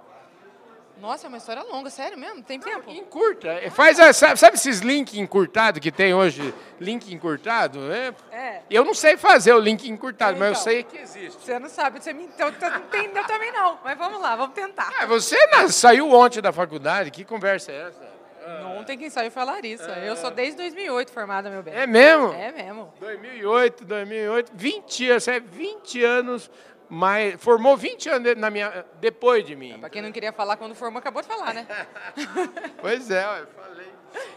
Nossa, 1.00 1.26
é 1.26 1.28
uma 1.28 1.38
história 1.38 1.62
longa, 1.62 1.88
sério 1.88 2.18
mesmo? 2.18 2.42
Tem 2.42 2.60
tempo? 2.60 2.90
Encurta. 2.90 3.48
É, 3.48 3.70
faz 3.70 3.98
a, 3.98 4.12
sabe, 4.12 4.38
sabe, 4.38 4.56
esses 4.56 4.80
links 4.80 5.14
encurtados 5.14 5.80
que 5.80 5.90
tem 5.90 6.12
hoje? 6.12 6.54
Link 6.78 7.12
encurtado? 7.12 7.90
É. 7.90 8.14
é. 8.30 8.62
Eu 8.70 8.84
não 8.84 8.92
sei 8.92 9.16
fazer 9.16 9.54
o 9.54 9.58
link 9.58 9.88
encurtado, 9.88 10.36
então, 10.36 10.48
mas 10.48 10.66
eu 10.66 10.72
então, 10.72 10.72
sei 10.72 10.82
que 10.82 10.98
existe. 10.98 11.42
Você 11.42 11.58
não 11.58 11.68
sabe, 11.68 12.02
você 12.02 12.12
me 12.12 12.24
então, 12.24 12.50
não 12.50 12.78
entendeu 12.78 13.24
também 13.26 13.50
não. 13.50 13.78
Mas 13.82 13.96
vamos 13.96 14.20
lá, 14.20 14.36
vamos 14.36 14.54
tentar. 14.54 14.92
É, 15.00 15.06
você 15.06 15.36
saiu 15.68 16.12
ontem 16.12 16.42
da 16.42 16.52
faculdade, 16.52 17.10
que 17.10 17.24
conversa 17.24 17.72
é 17.72 17.88
essa? 17.88 18.10
Ontem 18.78 18.96
quem 18.96 19.10
saiu 19.10 19.30
foi 19.30 19.42
a 19.42 19.44
Larissa. 19.44 19.90
Eu 19.98 20.16
sou 20.16 20.30
desde 20.30 20.56
2008 20.56 21.12
formada, 21.12 21.50
meu 21.50 21.62
bem. 21.62 21.74
É 21.74 21.86
mesmo? 21.86 22.32
É 22.32 22.50
mesmo. 22.50 22.92
2008, 22.98 23.84
2008, 23.84 24.52
20 24.54 25.10
anos, 25.10 25.24
você 25.24 25.30
é 25.32 25.40
20 25.40 26.04
anos 26.04 26.50
mas 26.90 27.40
formou 27.40 27.76
20 27.76 28.08
anos 28.08 28.36
na 28.36 28.50
minha, 28.50 28.84
depois 29.00 29.46
de 29.46 29.54
mim. 29.54 29.78
Para 29.78 29.88
quem 29.88 30.02
não 30.02 30.10
queria 30.10 30.32
falar 30.32 30.56
quando 30.56 30.74
formou, 30.74 30.98
acabou 30.98 31.22
de 31.22 31.28
falar, 31.28 31.54
né? 31.54 31.64
pois 32.82 33.08
é, 33.12 33.22
eu 33.22 33.46
falei. 33.46 33.88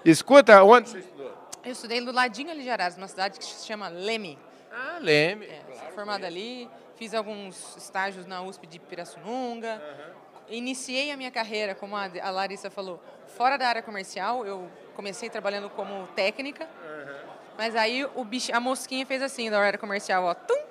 Escuta, 0.06 0.64
onde 0.64 0.90
você 0.90 1.00
estudou? 1.00 1.34
Eu 1.66 1.72
estudei 1.72 2.00
do 2.00 2.12
ladinho 2.12 2.52
ali 2.52 2.62
de 2.62 2.70
Araras, 2.70 2.96
numa 2.96 3.08
cidade 3.08 3.40
que 3.40 3.46
se 3.46 3.66
chama 3.66 3.88
Leme. 3.88 4.38
Ah, 4.72 5.00
Leme. 5.00 5.48
É, 5.48 5.62
claro, 5.66 5.96
formada 5.96 6.28
ali, 6.28 6.70
fiz 6.96 7.16
alguns 7.16 7.76
estágios 7.76 8.28
na 8.28 8.44
USP 8.44 8.68
de 8.68 8.78
Pirassununga. 8.80 9.82
Uhum. 9.82 10.14
Iniciei 10.50 11.10
a 11.12 11.18
minha 11.18 11.32
carreira, 11.32 11.74
como 11.74 11.96
a, 11.96 12.30
Larissa 12.30 12.70
falou, 12.70 13.02
fora 13.36 13.58
da 13.58 13.68
área 13.68 13.82
comercial. 13.82 14.46
Eu 14.46 14.70
comecei 14.96 15.28
trabalhando 15.28 15.72
como 15.72 16.06
técnica, 16.10 16.66
uhum. 16.66 17.30
mas 17.58 17.76
aí 17.76 18.06
o 18.14 18.24
bicho, 18.24 18.56
a 18.56 18.60
mosquinha 18.60 19.06
fez 19.08 19.24
assim 19.24 19.50
da 19.50 19.60
área 19.60 19.80
comercial, 19.80 20.26
ó, 20.26 20.36
tum, 20.36 20.62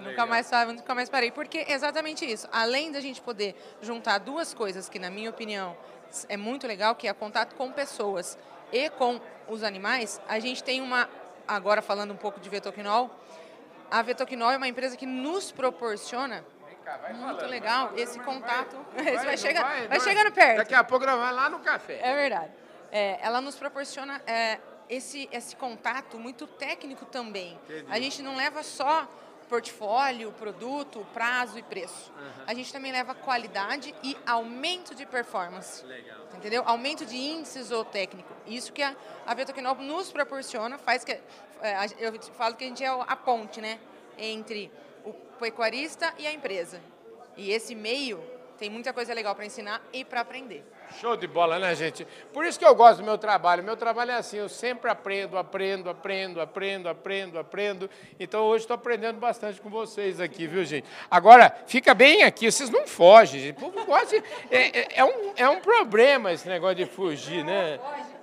mas 0.00 0.10
nunca 0.10 0.26
mais, 0.26 0.50
nunca 0.68 0.94
mais 0.94 1.08
parei. 1.08 1.30
Porque 1.30 1.64
exatamente 1.68 2.24
isso. 2.24 2.48
Além 2.52 2.90
da 2.90 3.00
gente 3.00 3.20
poder 3.20 3.54
juntar 3.80 4.18
duas 4.18 4.54
coisas 4.54 4.88
que, 4.88 4.98
na 4.98 5.10
minha 5.10 5.30
opinião, 5.30 5.76
é 6.28 6.36
muito 6.36 6.66
legal, 6.66 6.94
que 6.94 7.06
é 7.06 7.12
contato 7.12 7.54
com 7.54 7.70
pessoas 7.70 8.38
e 8.72 8.88
com 8.90 9.20
os 9.48 9.62
animais, 9.62 10.20
a 10.28 10.38
gente 10.38 10.62
tem 10.62 10.80
uma, 10.80 11.08
agora 11.46 11.82
falando 11.82 12.12
um 12.12 12.16
pouco 12.16 12.40
de 12.40 12.48
Vetoquinol, 12.48 13.10
a 13.90 14.02
Vetoquinol 14.02 14.50
é 14.52 14.56
uma 14.56 14.68
empresa 14.68 14.96
que 14.96 15.06
nos 15.06 15.50
proporciona 15.50 16.44
muito 17.12 17.38
falando, 17.38 17.50
legal 17.50 17.88
vai 17.88 18.00
esse 18.00 18.18
contato. 18.20 18.76
Vai, 18.94 19.04
vai, 19.04 19.24
vai, 19.26 19.36
chega, 19.36 19.62
vai, 19.62 19.88
vai 19.88 20.00
chegando 20.00 20.32
perto. 20.32 20.56
Daqui 20.58 20.74
a 20.74 20.84
pouco 20.84 21.04
ela 21.04 21.16
vai 21.16 21.32
lá 21.32 21.48
no 21.48 21.60
café. 21.60 22.00
É 22.02 22.14
verdade. 22.14 22.52
É, 22.90 23.18
ela 23.22 23.40
nos 23.40 23.56
proporciona 23.56 24.20
é, 24.26 24.58
esse, 24.88 25.28
esse 25.30 25.54
contato 25.54 26.18
muito 26.18 26.46
técnico 26.46 27.04
também. 27.04 27.58
Entendi. 27.64 27.86
A 27.88 28.00
gente 28.00 28.22
não 28.22 28.36
leva 28.36 28.62
só 28.62 29.08
portfólio, 29.50 30.30
produto, 30.32 31.04
prazo 31.12 31.58
e 31.58 31.62
preço. 31.62 32.12
Uhum. 32.16 32.44
A 32.46 32.54
gente 32.54 32.72
também 32.72 32.92
leva 32.92 33.16
qualidade 33.16 33.92
e 34.00 34.16
aumento 34.24 34.94
de 34.94 35.04
performance. 35.04 35.84
Legal. 35.84 36.20
Entendeu? 36.36 36.62
Aumento 36.64 37.04
de 37.04 37.16
índices 37.16 37.72
ou 37.72 37.84
técnico. 37.84 38.32
Isso 38.46 38.72
que 38.72 38.80
a, 38.80 38.96
a 39.26 39.34
Vetocnol 39.34 39.74
nos 39.74 40.12
proporciona, 40.12 40.78
faz 40.78 41.02
que. 41.02 41.12
É, 41.60 41.76
eu 41.98 42.12
falo 42.34 42.54
que 42.54 42.64
a 42.64 42.68
gente 42.68 42.84
é 42.84 42.88
a 42.88 43.16
ponte, 43.16 43.60
né? 43.60 43.80
Entre 44.16 44.70
o 45.04 45.12
pecuarista 45.12 46.14
e 46.16 46.28
a 46.28 46.32
empresa. 46.32 46.80
E 47.36 47.50
esse 47.50 47.74
meio 47.74 48.22
tem 48.60 48.68
muita 48.68 48.92
coisa 48.92 49.14
legal 49.14 49.34
para 49.34 49.46
ensinar 49.46 49.80
e 49.90 50.04
para 50.04 50.20
aprender. 50.20 50.62
Show 51.00 51.16
de 51.16 51.26
bola, 51.26 51.58
né, 51.58 51.74
gente? 51.74 52.06
Por 52.30 52.44
isso 52.44 52.58
que 52.58 52.64
eu 52.64 52.74
gosto 52.74 52.98
do 52.98 53.04
meu 53.04 53.16
trabalho. 53.16 53.64
Meu 53.64 53.74
trabalho 53.74 54.10
é 54.10 54.16
assim, 54.16 54.36
eu 54.36 54.50
sempre 54.50 54.90
aprendo, 54.90 55.38
aprendo, 55.38 55.88
aprendo, 55.88 56.42
aprendo, 56.42 56.88
aprendo, 56.90 57.38
aprendo. 57.38 57.90
Então 58.18 58.42
hoje 58.42 58.64
estou 58.64 58.74
aprendendo 58.74 59.18
bastante 59.18 59.58
com 59.62 59.70
vocês 59.70 60.20
aqui, 60.20 60.46
viu, 60.46 60.62
gente? 60.62 60.86
Agora, 61.10 61.56
fica 61.66 61.94
bem 61.94 62.22
aqui, 62.22 62.52
vocês 62.52 62.68
não 62.68 62.86
fogem, 62.86 63.40
gente. 63.40 63.56
O 63.56 63.70
povo 63.70 63.82
gosta 63.86 64.20
de... 64.20 64.26
é, 64.50 64.78
é, 64.78 64.88
é, 64.96 65.04
um, 65.04 65.32
é 65.36 65.48
um 65.48 65.60
problema 65.60 66.30
esse 66.30 66.46
negócio 66.46 66.76
de 66.76 66.84
fugir, 66.84 67.42
né? 67.42 67.80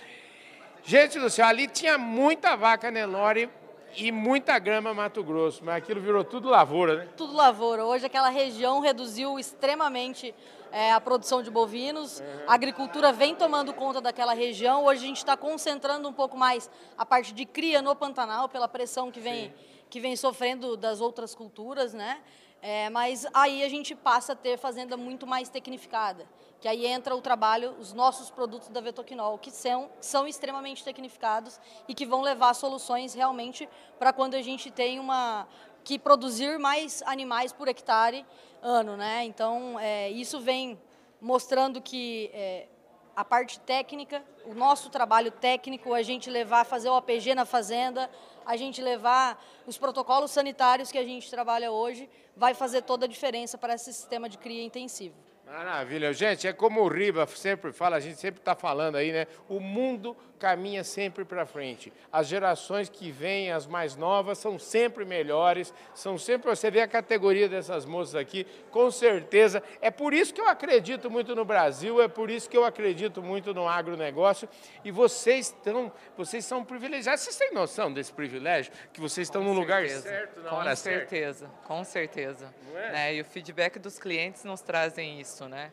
Gente 0.84 1.20
do 1.20 1.32
céu, 1.32 1.48
ali 1.48 1.68
tinha 1.68 1.98
muita 1.98 2.56
vaca 2.56 2.92
Nelore 2.92 3.50
e 3.98 4.12
muita 4.12 4.60
grama 4.60 4.94
Mato 4.94 5.24
Grosso, 5.24 5.66
mas 5.66 5.78
aquilo 5.78 6.00
virou 6.00 6.24
tudo 6.24 6.48
lavoura, 6.48 6.96
né? 6.98 7.08
tudo 7.18 7.34
lavoura. 7.36 7.84
Hoje 7.86 8.06
aquela 8.06 8.30
região 8.30 8.82
reduziu 8.82 9.40
extremamente 9.40 10.34
é, 10.72 10.92
a 10.94 11.02
produção 11.02 11.42
de 11.42 11.50
bovinos, 11.50 12.22
a 12.48 12.54
agricultura 12.54 13.12
vem 13.12 13.34
tomando 13.34 13.74
conta 13.74 14.00
daquela 14.00 14.36
região. 14.36 14.86
Hoje 14.86 15.04
a 15.06 15.08
gente 15.08 15.18
está 15.18 15.36
concentrando 15.36 16.08
um 16.08 16.14
pouco 16.14 16.38
mais 16.38 16.70
a 16.96 17.04
parte 17.04 17.34
de 17.34 17.46
cria 17.48 17.82
no 17.82 17.96
Pantanal, 17.96 18.48
pela 18.48 18.68
pressão 18.68 19.10
que 19.10 19.20
vem, 19.20 19.52
que 19.90 20.00
vem 20.00 20.16
sofrendo 20.16 20.78
das 20.78 21.02
outras 21.02 21.34
culturas, 21.34 21.96
né? 21.96 22.20
É, 22.62 22.90
mas 22.90 23.26
aí 23.34 23.64
a 23.64 23.70
gente 23.70 23.96
passa 23.96 24.34
a 24.34 24.36
ter 24.36 24.58
fazenda 24.58 24.98
muito 24.98 25.26
mais 25.26 25.48
tecnificada, 25.48 26.28
que 26.60 26.68
aí 26.68 26.86
entra 26.86 27.16
o 27.16 27.22
trabalho, 27.22 27.72
os 27.80 27.94
nossos 27.94 28.30
produtos 28.30 28.68
da 28.68 28.82
Vetoquinol, 28.82 29.38
que 29.38 29.50
são, 29.50 29.90
são 30.02 30.28
extremamente 30.28 30.84
tecnificados 30.84 31.60
e 31.88 31.94
que 31.94 32.06
vão 32.06 32.22
levar 32.22 32.54
soluções 32.54 33.14
realmente 33.14 33.70
para 33.98 34.12
quando 34.12 34.36
a 34.36 34.42
gente 34.42 34.70
tem 34.70 35.00
uma 35.00 35.48
que 35.86 35.98
produzir 35.98 36.60
mais 36.60 37.02
animais 37.04 37.54
por 37.54 37.70
hectare 37.70 38.26
ano, 38.62 38.98
né? 38.98 39.24
Então 39.24 39.80
é, 39.80 40.10
isso 40.10 40.40
vem 40.42 40.78
mostrando 41.22 41.82
que 41.82 42.30
é, 42.34 42.68
a 43.16 43.24
parte 43.24 43.60
técnica, 43.60 44.24
o 44.46 44.54
nosso 44.54 44.90
trabalho 44.90 45.32
técnico, 45.32 45.94
a 45.94 46.02
gente 46.02 46.30
levar, 46.30 46.66
fazer 46.66 46.90
o 46.90 46.96
APG 46.96 47.36
na 47.36 47.46
fazenda, 47.46 48.10
a 48.50 48.58
gente 48.58 48.82
levar 48.82 49.40
os 49.68 49.78
protocolos 49.78 50.32
sanitários 50.32 50.92
que 50.92 50.98
a 50.98 51.04
gente 51.04 51.30
trabalha 51.30 51.72
hoje, 51.72 52.10
vai 52.36 52.56
fazer 52.56 52.82
toda 52.82 53.06
a 53.06 53.08
diferença 53.08 53.60
para 53.60 53.76
esse 53.76 53.94
sistema 53.94 54.28
de 54.28 54.40
cria 54.40 54.64
intensivo. 54.64 55.14
Maravilha. 55.46 56.12
Gente, 56.14 56.48
é 56.48 56.54
como 56.54 56.82
o 56.82 56.88
Riba 56.88 57.28
sempre 57.28 57.72
fala, 57.72 57.98
a 57.98 58.00
gente 58.00 58.20
sempre 58.20 58.42
está 58.42 58.56
falando 58.56 58.96
aí, 58.96 59.12
né? 59.12 59.28
O 59.48 59.60
mundo 59.60 60.18
caminha 60.40 60.84
sempre 60.84 61.26
para 61.26 61.46
frente. 61.46 61.92
As 62.12 62.28
gerações 62.28 62.88
que 62.90 63.12
vêm, 63.12 63.52
as 63.52 63.68
mais 63.68 63.96
novas, 63.96 64.38
são 64.38 64.58
sempre 64.58 65.04
melhores, 65.04 65.74
são 65.94 66.18
sempre. 66.18 66.50
Você 66.50 66.72
vê 66.72 66.82
a 66.82 66.88
categoria 66.88 67.50
dessas 67.50 67.86
moças 67.86 68.16
aqui, 68.16 68.48
com 68.72 68.90
certeza. 68.90 69.62
É 69.82 69.92
por 69.92 70.14
isso 70.14 70.34
que 70.34 70.42
eu 70.42 70.48
acredito 70.48 71.12
muito 71.12 71.36
no 71.36 71.44
Brasil, 71.44 72.02
é 72.02 72.08
por 72.08 72.30
isso 72.30 72.50
que 72.50 72.58
eu 72.58 72.64
acredito 72.64 73.22
muito 73.22 73.54
no 73.54 73.68
agronegócio. 73.68 74.48
E 74.84 74.92
vocês 74.92 75.48
estão, 75.48 75.92
vocês 76.18 76.46
são 76.46 76.64
privilegiados. 76.64 77.22
Vocês 77.24 77.36
têm 77.36 77.54
noção 77.54 77.92
desse 77.92 78.14
privilégio? 78.14 78.72
Que 78.94 79.02
vocês 79.02 79.28
estão 79.28 79.44
no 79.44 79.52
lugar 79.54 79.82
certeza. 79.82 80.10
certo, 80.10 80.42
na 80.42 80.50
com 80.50 80.56
hora 80.56 80.76
certa? 80.76 81.10
certeza, 81.10 81.52
com 81.66 81.84
certeza. 81.84 82.54
É? 82.74 82.92
Né, 82.92 83.16
E 83.16 83.22
o 83.22 83.26
feedback 83.26 83.78
dos 83.78 84.00
clientes 84.00 84.44
nos 84.46 84.62
trazem 84.62 85.20
isso, 85.20 85.48
né? 85.50 85.72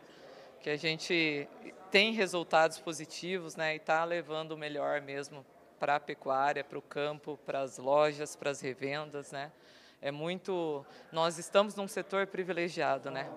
Que 0.66 0.70
a 0.70 0.76
gente 0.76 1.49
tem 1.92 2.12
resultados 2.12 2.80
positivos, 2.80 3.54
né? 3.54 3.75
E 3.75 3.76
está 3.76 4.02
levando 4.02 4.50
o 4.50 4.56
melhor 4.56 5.00
mesmo 5.00 5.46
para 5.78 5.94
a 5.94 6.00
pecuária, 6.00 6.64
para 6.64 6.76
o 6.76 6.82
campo, 6.82 7.38
para 7.46 7.61
as 7.61 7.78
lojas, 7.78 8.35
para 8.35 8.50
as 8.50 8.61
revendas, 8.61 9.30
né? 9.30 9.52
É 10.02 10.11
muito. 10.11 10.85
Nós 11.12 11.38
estamos 11.38 11.76
num 11.76 11.87
setor 11.87 12.26
privilegiado, 12.26 13.12
né? 13.12 13.30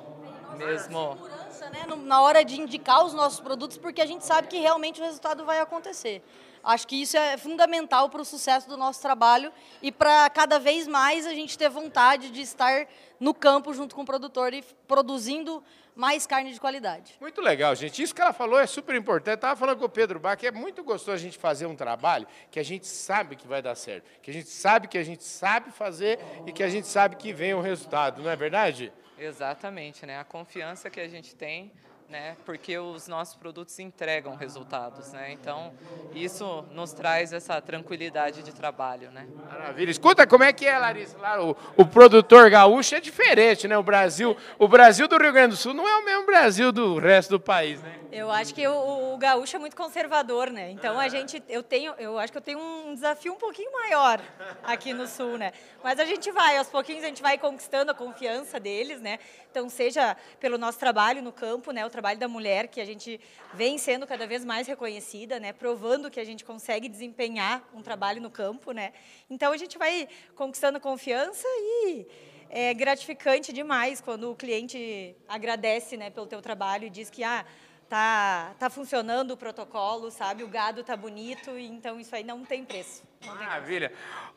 Mesmo. 0.57 1.13
segurança, 1.13 1.69
né, 1.69 1.86
na 1.98 2.19
hora 2.19 2.43
de 2.43 2.59
indicar 2.59 3.05
os 3.05 3.13
nossos 3.13 3.39
produtos, 3.39 3.77
porque 3.77 4.01
a 4.01 4.07
gente 4.07 4.25
sabe 4.25 4.48
que 4.48 4.57
realmente 4.57 5.00
o 5.00 5.05
resultado 5.05 5.45
vai 5.45 5.59
acontecer. 5.59 6.24
Acho 6.63 6.88
que 6.88 7.00
isso 7.00 7.15
é 7.15 7.38
fundamental 7.38 8.09
para 8.09 8.21
o 8.21 8.25
sucesso 8.25 8.67
do 8.67 8.75
nosso 8.75 9.01
trabalho 9.03 9.53
e 9.83 9.91
para 9.91 10.27
cada 10.31 10.57
vez 10.59 10.88
mais 10.88 11.27
a 11.27 11.33
gente 11.36 11.55
ter 11.55 11.69
vontade 11.69 12.31
de 12.31 12.41
estar 12.41 12.88
no 13.19 13.36
campo 13.36 13.71
junto 13.71 13.95
com 13.95 14.01
o 14.01 14.05
produtor 14.05 14.51
e 14.51 14.63
produzindo 14.88 15.63
mais 16.00 16.25
carne 16.25 16.53
de 16.53 16.60
qualidade. 16.62 17.13
Muito 17.20 17.41
legal, 17.41 17.75
gente. 17.75 18.01
Isso 18.01 18.15
que 18.15 18.22
ela 18.22 18.32
falou 18.32 18.58
é 18.58 18.65
super 18.65 18.96
importante. 18.96 19.36
Estava 19.36 19.60
falando 19.60 19.79
com 19.79 19.86
o 19.86 19.89
Pedro 19.89 20.18
Bach, 20.18 20.39
que 20.39 20.48
é 20.48 20.51
muito 20.51 20.82
gostoso 20.82 21.12
a 21.12 21.18
gente 21.18 21.38
fazer 21.38 21.65
um 21.65 21.75
trabalho 21.75 22.25
que 22.50 22.58
a 22.58 22.63
gente 22.63 22.88
sabe 22.88 23.36
que 23.36 23.46
vai 23.46 23.62
dar 23.62 23.75
certo, 23.75 24.06
que 24.22 24.32
a 24.32 24.34
gente 24.34 24.48
sabe 24.48 24.88
que 24.88 24.98
a 24.98 25.03
gente 25.03 25.25
sabe 25.25 25.72
fazer 25.72 26.18
e 26.48 26.53
que 26.53 26.63
a 26.63 26.70
gente 26.70 26.88
sabe 26.88 27.18
que 27.18 27.34
vem 27.34 27.53
o 27.53 27.60
resultado, 27.60 28.24
não 28.24 28.32
é 28.32 28.36
verdade? 28.38 28.94
Exatamente, 29.18 30.06
né? 30.06 30.18
A 30.18 30.24
confiança 30.24 30.89
que 30.89 31.01
a 31.01 31.08
gente 31.10 31.36
tem, 31.36 31.70
né? 32.10 32.36
Porque 32.46 32.78
os 32.78 33.08
nossos 33.08 33.36
produtos 33.36 33.78
entregam 33.80 34.36
resultados, 34.36 35.13
né? 35.13 35.32
Então, 35.32 35.72
isso 36.13 36.66
nos 36.72 36.92
traz 36.92 37.32
essa 37.32 37.62
tranquilidade 37.62 38.42
de 38.42 38.51
trabalho, 38.51 39.12
né? 39.12 39.28
Maravilha. 39.48 39.92
Escuta, 39.92 40.25
como 40.25 40.44
é 40.44 40.51
que 40.51 40.66
é, 40.66 40.78
Larissa? 40.78 41.18
Lá, 41.18 41.42
o, 41.42 41.56
o 41.78 41.86
produtor 41.86 42.50
gaúcho 42.50 42.96
é 42.96 43.00
diferente, 43.00 43.68
né? 43.68 43.78
O 43.78 43.84
Brasil, 43.84 44.36
o 44.58 44.68
Brasil 44.68 45.08
do 45.08 45.18
Rio 45.18 45.32
Grande 45.32 45.56
do 45.56 45.58
Sul 45.58 45.74
não 45.74 45.88
é 45.88 45.98
o 45.98 46.06
mesmo 46.06 46.25
Brasil 46.25 46.72
do 46.72 46.98
resto 46.98 47.30
do 47.32 47.39
país, 47.39 47.82
né? 47.82 48.00
Eu 48.12 48.32
acho 48.32 48.56
que 48.56 48.68
o, 48.68 49.13
o 49.13 49.18
gaúcho 49.18 49.56
é 49.56 49.60
muito 49.60 49.75
conservador, 49.75 50.50
né? 50.50 50.72
Então 50.72 51.00
a 51.00 51.08
gente, 51.08 51.44
eu 51.48 51.62
tenho, 51.62 51.94
eu 52.00 52.18
acho 52.18 52.32
que 52.32 52.38
eu 52.39 52.42
tenho 52.42 52.60
um 52.60 52.96
desafio 52.96 53.34
um 53.34 53.38
pouquinho 53.38 53.72
maior 53.72 54.20
aqui 54.63 54.94
no 54.94 55.08
sul, 55.08 55.38
né? 55.38 55.51
Mas 55.84 56.00
a 56.00 56.06
gente 56.06 56.32
vai, 56.32 56.58
aos 56.58 56.68
pouquinhos 56.68 57.04
a 57.04 57.08
gente 57.08 57.22
vai 57.22 57.38
conquistando 57.38 57.92
a 57.92 57.94
confiança 57.94 58.60
deles, 58.60 59.00
né? 59.00 59.20
Então 59.51 59.70
seja 59.70 60.18
pelo 60.39 60.58
nosso 60.58 60.80
trabalho 60.80 61.22
no 61.22 61.32
campo, 61.32 61.72
né? 61.72 61.86
O 61.86 61.89
trabalho 62.00 62.18
da 62.18 62.29
mulher 62.29 62.70
que 62.70 62.79
a 62.79 62.86
gente 62.86 63.20
vem 63.53 63.77
sendo 63.77 64.08
cada 64.08 64.25
vez 64.25 64.46
mais 64.46 64.65
reconhecida, 64.65 65.38
né? 65.38 65.51
Provando 65.51 66.10
que 66.10 66.18
a 66.18 66.24
gente 66.24 66.46
consegue 66.46 66.88
desempenhar 66.88 67.62
um 67.74 67.82
trabalho 67.82 68.22
no 68.22 68.32
campo, 68.32 68.72
né? 68.72 68.94
Então 69.29 69.51
a 69.51 69.58
gente 69.58 69.77
vai 69.77 70.08
conquistando 70.34 70.79
confiança 70.79 71.46
e 71.46 72.08
é 72.50 72.74
gratificante 72.74 73.51
demais 73.51 74.00
quando 74.00 74.32
o 74.32 74.36
cliente 74.36 75.13
agradece, 75.27 75.98
né, 75.98 76.10
pelo 76.10 76.25
teu 76.25 76.41
trabalho 76.41 76.86
e 76.86 76.89
diz 76.89 77.10
que 77.10 77.22
ah, 77.22 77.46
tá 77.89 78.56
tá 78.58 78.70
funcionando 78.70 79.32
o 79.32 79.38
protocolo, 79.38 80.10
sabe? 80.10 80.41
O 80.41 80.48
gado 80.48 80.86
tá 80.86 80.96
bonito, 80.96 81.51
então 81.58 82.00
isso 82.00 82.15
aí 82.15 82.24
não 82.24 82.46
tem 82.46 82.63
preço. 82.63 83.03
Maravilha. 83.26 83.92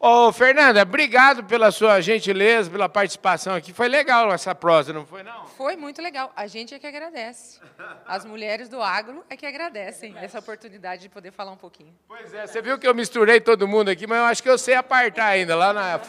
Ô, 0.05 0.33
Fernanda, 0.33 0.83
obrigado 0.83 1.45
pela 1.45 1.71
sua 1.71 2.01
gentileza, 2.01 2.69
pela 2.69 2.89
participação 2.89 3.55
aqui. 3.55 3.73
Foi 3.73 3.87
legal 3.87 4.33
essa 4.33 4.53
prosa, 4.53 4.93
não 4.93 5.07
foi, 5.07 5.23
não? 5.23 5.47
Foi 5.47 5.77
muito 5.77 6.03
legal. 6.03 6.33
A 6.35 6.49
gente 6.49 6.75
é 6.75 6.79
que 6.81 6.89
agradece. 6.89 7.61
As 8.05 8.25
mulheres 8.25 8.69
do 8.69 8.83
agro 8.83 9.25
é 9.31 9.37
que 9.37 9.47
agradecem 9.47 10.17
essa 10.19 10.41
oportunidade 10.41 11.03
de 11.03 11.09
poder 11.09 11.31
falar 11.31 11.53
um 11.53 11.57
pouquinho. 11.57 11.95
Pois 12.09 12.35
é, 12.35 12.49
você 12.49 12.61
viu 12.61 12.77
que 12.79 12.89
eu 12.89 12.93
misturei 12.93 13.41
todo 13.41 13.69
mundo 13.69 13.91
aqui, 13.91 14.05
mas 14.05 14.19
eu 14.19 14.25
acho 14.25 14.43
que 14.43 14.51
eu 14.51 14.59
sei 14.59 14.75
apartar 14.75 15.27
ainda. 15.27 15.55
Lá 15.55 15.73
na, 15.73 16.01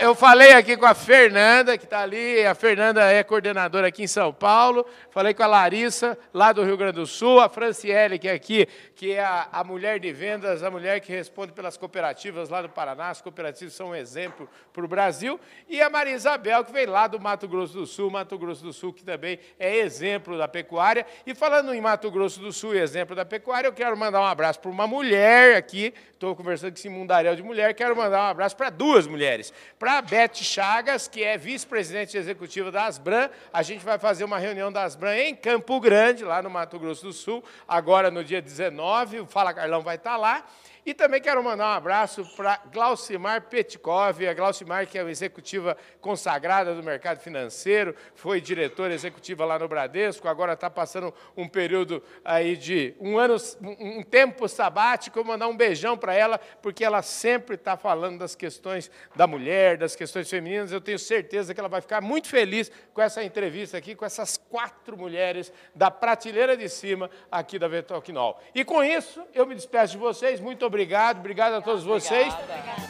eu 0.00 0.12
falei 0.16 0.52
aqui 0.54 0.76
com 0.76 0.86
a 0.86 0.94
Fernanda, 0.94 1.78
que 1.78 1.84
está 1.84 2.00
ali, 2.00 2.44
a 2.44 2.54
Fernanda 2.56 3.04
é 3.04 3.22
coordenadora 3.22 3.86
aqui 3.86 4.02
em 4.02 4.08
São 4.08 4.32
Paulo. 4.32 4.84
Falei 5.12 5.32
com 5.32 5.44
a 5.44 5.46
Larissa, 5.46 6.18
lá 6.34 6.52
do 6.52 6.64
Rio 6.64 6.76
Grande 6.76 6.94
do 6.94 7.06
Sul, 7.06 7.40
a 7.40 7.48
Franciele, 7.48 8.18
que 8.18 8.28
é 8.28 8.32
aqui, 8.32 8.66
que 8.96 9.12
é 9.12 9.24
a 9.24 9.62
mulher 9.62 10.00
de 10.00 10.12
vendas, 10.12 10.64
a 10.64 10.70
mulher 10.70 10.98
que 10.98 11.12
responde 11.12 11.52
pelas 11.52 11.76
cooperativas. 11.76 12.15
Cooperativas 12.16 12.48
lá 12.48 12.62
do 12.62 12.68
Paraná. 12.68 13.10
As 13.10 13.20
cooperativas 13.20 13.74
são 13.74 13.88
um 13.88 13.94
exemplo 13.94 14.48
para 14.72 14.84
o 14.84 14.88
Brasil. 14.88 15.38
E 15.68 15.80
a 15.82 15.90
Maria 15.90 16.14
Isabel, 16.14 16.64
que 16.64 16.72
vem 16.72 16.86
lá 16.86 17.06
do 17.06 17.20
Mato 17.20 17.46
Grosso 17.46 17.74
do 17.74 17.86
Sul, 17.86 18.10
Mato 18.10 18.38
Grosso 18.38 18.62
do 18.62 18.72
Sul, 18.72 18.92
que 18.92 19.04
também 19.04 19.38
é 19.58 19.76
exemplo 19.76 20.38
da 20.38 20.48
pecuária. 20.48 21.06
E 21.26 21.34
falando 21.34 21.74
em 21.74 21.80
Mato 21.80 22.10
Grosso 22.10 22.40
do 22.40 22.52
Sul, 22.52 22.74
exemplo 22.74 23.14
da 23.14 23.24
pecuária, 23.24 23.68
eu 23.68 23.72
quero 23.72 23.96
mandar 23.96 24.20
um 24.20 24.24
abraço 24.24 24.58
para 24.60 24.70
uma 24.70 24.86
mulher 24.86 25.56
aqui. 25.56 25.92
Estou 26.12 26.34
conversando 26.34 26.72
com 26.72 26.78
esse 26.78 26.88
mundaréu 26.88 27.36
de 27.36 27.42
mulher. 27.42 27.74
Quero 27.74 27.94
mandar 27.94 28.22
um 28.22 28.30
abraço 28.30 28.56
para 28.56 28.70
duas 28.70 29.06
mulheres. 29.06 29.52
Para 29.78 29.98
a 29.98 30.02
Beth 30.02 30.36
Chagas, 30.36 31.06
que 31.06 31.22
é 31.22 31.36
vice-presidente 31.36 32.16
executiva 32.16 32.70
da 32.70 32.86
Asbran. 32.86 33.28
A 33.52 33.62
gente 33.62 33.84
vai 33.84 33.98
fazer 33.98 34.24
uma 34.24 34.38
reunião 34.38 34.72
da 34.72 34.84
Asbran 34.84 35.16
em 35.16 35.34
Campo 35.34 35.78
Grande, 35.78 36.24
lá 36.24 36.40
no 36.40 36.48
Mato 36.48 36.78
Grosso 36.78 37.04
do 37.04 37.12
Sul, 37.12 37.44
agora 37.68 38.10
no 38.10 38.24
dia 38.24 38.40
19. 38.40 39.20
O 39.20 39.26
Fala 39.26 39.52
Carlão 39.52 39.82
vai 39.82 39.96
estar 39.96 40.16
lá. 40.16 40.44
E 40.86 40.94
também 40.94 41.20
quero 41.20 41.42
mandar 41.42 41.66
um 41.66 41.76
abraço 41.76 42.05
para 42.36 42.60
Glaucimar 42.72 43.42
Petkov, 43.42 44.26
a 44.26 44.34
Glaucimar 44.34 44.86
que 44.86 44.98
é 44.98 45.02
executiva 45.08 45.76
consagrada 46.00 46.74
do 46.74 46.82
mercado 46.82 47.18
financeiro, 47.18 47.94
foi 48.14 48.40
diretora 48.40 48.94
executiva 48.94 49.44
lá 49.44 49.58
no 49.58 49.66
Bradesco, 49.66 50.28
agora 50.28 50.52
está 50.52 50.70
passando 50.70 51.12
um 51.36 51.48
período 51.48 52.02
aí 52.24 52.56
de 52.56 52.94
um 53.00 53.18
ano, 53.18 53.36
um 53.60 54.02
tempo 54.02 54.48
sabático, 54.48 55.24
mandar 55.24 55.48
um 55.48 55.56
beijão 55.56 55.96
para 55.96 56.14
ela, 56.14 56.38
porque 56.62 56.84
ela 56.84 57.02
sempre 57.02 57.56
está 57.56 57.76
falando 57.76 58.18
das 58.18 58.34
questões 58.34 58.90
da 59.14 59.26
mulher, 59.26 59.76
das 59.76 59.96
questões 59.96 60.30
femininas. 60.30 60.70
Eu 60.70 60.80
tenho 60.80 60.98
certeza 60.98 61.52
que 61.52 61.60
ela 61.60 61.68
vai 61.68 61.80
ficar 61.80 62.00
muito 62.00 62.28
feliz 62.28 62.70
com 62.94 63.02
essa 63.02 63.24
entrevista 63.24 63.76
aqui, 63.76 63.94
com 63.94 64.04
essas 64.04 64.36
quatro 64.36 64.96
mulheres 64.96 65.52
da 65.74 65.90
prateleira 65.90 66.56
de 66.56 66.68
cima 66.68 67.10
aqui 67.30 67.58
da 67.58 67.68
Vetoquinol. 67.68 68.40
E 68.54 68.64
com 68.64 68.82
isso, 68.84 69.24
eu 69.34 69.46
me 69.46 69.54
despeço 69.54 69.94
de 69.94 69.98
vocês. 69.98 70.40
Muito 70.40 70.64
obrigado, 70.64 71.18
obrigado 71.18 71.54
a 71.54 71.60
todos 71.60 71.82
vocês. 71.82 71.95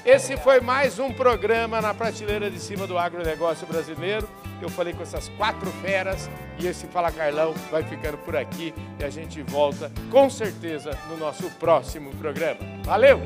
Esse 0.04 0.36
foi 0.36 0.60
mais 0.60 0.98
um 0.98 1.12
programa 1.12 1.80
na 1.80 1.92
prateleira 1.92 2.50
de 2.50 2.60
cima 2.60 2.86
do 2.86 2.98
agronegócio 2.98 3.66
brasileiro. 3.66 4.28
Eu 4.60 4.68
falei 4.68 4.94
com 4.94 5.02
essas 5.02 5.28
quatro 5.30 5.70
feras 5.82 6.30
e 6.58 6.66
esse 6.66 6.86
Fala 6.86 7.10
Carlão 7.10 7.54
vai 7.70 7.82
ficando 7.82 8.16
por 8.18 8.36
aqui 8.36 8.75
e 8.98 9.04
a 9.04 9.10
gente 9.10 9.42
volta 9.42 9.90
com 10.10 10.30
certeza 10.30 10.96
no 11.08 11.16
nosso 11.16 11.50
próximo 11.52 12.10
programa. 12.16 12.60
Valeu! 12.84 13.20